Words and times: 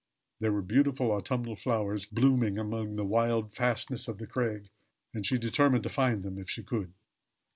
There 0.39 0.51
were 0.51 0.63
beautiful 0.63 1.11
autumnal 1.11 1.55
flowers 1.55 2.07
blooming 2.07 2.57
amid 2.57 2.97
the 2.97 3.05
wild 3.05 3.53
fastnesses 3.53 4.07
of 4.07 4.17
the 4.17 4.25
crag, 4.25 4.71
and 5.13 5.23
she 5.27 5.37
determined 5.37 5.83
to 5.83 5.89
find 5.89 6.23
them 6.23 6.39
if 6.39 6.49
she 6.49 6.63
could. 6.63 6.91